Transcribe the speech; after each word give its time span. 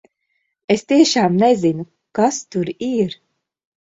Es 0.75 0.83
tiešām 0.91 1.35
nezinu, 1.43 1.85
kas 2.21 2.39
tur 2.57 2.73
ir! 2.89 3.15